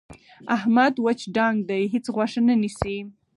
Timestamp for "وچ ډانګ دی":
1.05-1.83